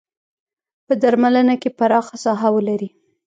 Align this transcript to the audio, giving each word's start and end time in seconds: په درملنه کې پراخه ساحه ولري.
په 0.85 0.93
درملنه 1.01 1.55
کې 1.61 1.69
پراخه 1.77 2.15
ساحه 2.23 2.49
ولري. 2.55 2.89